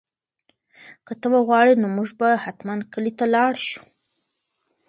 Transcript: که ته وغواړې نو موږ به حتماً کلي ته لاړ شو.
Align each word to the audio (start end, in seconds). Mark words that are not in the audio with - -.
که 1.05 1.13
ته 1.21 1.27
وغواړې 1.33 1.73
نو 1.81 1.87
موږ 1.95 2.09
به 2.19 2.29
حتماً 2.43 2.73
کلي 2.93 3.11
ته 3.19 3.25
لاړ 3.35 3.53
شو. 3.67 3.81